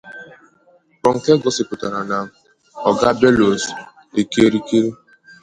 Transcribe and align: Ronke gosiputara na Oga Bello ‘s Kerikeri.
Ronke 1.03 1.31
gosiputara 1.43 1.99
na 2.09 2.19
Oga 2.89 3.09
Bello 3.19 3.49
‘s 3.61 3.63
Kerikeri. 4.31 4.81